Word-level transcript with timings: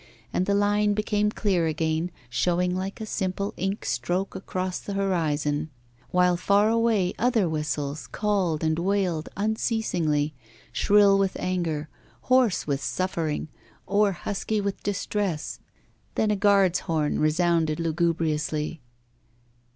And 0.33 0.47
the 0.47 0.55
line 0.55 0.95
became 0.95 1.29
clear 1.29 1.67
again, 1.67 2.09
showing 2.27 2.75
like 2.75 2.99
a 2.99 3.05
simple 3.05 3.53
ink 3.55 3.85
stroke 3.85 4.33
across 4.33 4.79
the 4.79 4.93
horizon; 4.95 5.69
while 6.09 6.35
far 6.35 6.69
away 6.71 7.13
other 7.19 7.47
whistles 7.47 8.07
called 8.07 8.63
and 8.63 8.79
wailed 8.79 9.29
unceasingly, 9.37 10.33
shrill 10.71 11.19
with 11.19 11.37
anger, 11.39 11.87
hoarse 12.21 12.65
with 12.65 12.81
suffering, 12.81 13.47
or 13.85 14.11
husky 14.13 14.59
with 14.59 14.81
distress. 14.81 15.59
Then 16.15 16.31
a 16.31 16.35
guard's 16.35 16.79
horn 16.79 17.19
resounded 17.19 17.79
lugubriously. 17.79 18.81